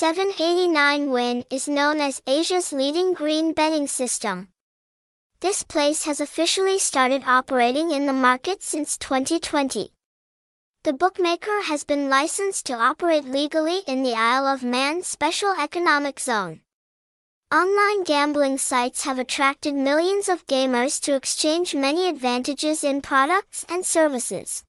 789 0.00 1.10
Win 1.10 1.44
is 1.50 1.66
known 1.66 2.00
as 2.00 2.22
Asia's 2.24 2.72
leading 2.72 3.14
green 3.14 3.52
betting 3.52 3.88
system. 3.88 4.46
This 5.40 5.64
place 5.64 6.04
has 6.04 6.20
officially 6.20 6.78
started 6.78 7.24
operating 7.26 7.90
in 7.90 8.06
the 8.06 8.12
market 8.12 8.62
since 8.62 8.96
2020. 8.96 9.90
The 10.84 10.92
bookmaker 10.92 11.62
has 11.62 11.82
been 11.82 12.08
licensed 12.08 12.64
to 12.66 12.74
operate 12.74 13.24
legally 13.24 13.80
in 13.88 14.04
the 14.04 14.14
Isle 14.14 14.46
of 14.46 14.62
Man 14.62 15.02
Special 15.02 15.52
Economic 15.60 16.20
Zone. 16.20 16.60
Online 17.52 18.04
gambling 18.04 18.58
sites 18.58 19.02
have 19.02 19.18
attracted 19.18 19.74
millions 19.74 20.28
of 20.28 20.46
gamers 20.46 21.00
to 21.00 21.16
exchange 21.16 21.74
many 21.74 22.08
advantages 22.08 22.84
in 22.84 23.02
products 23.02 23.66
and 23.68 23.84
services. 23.84 24.62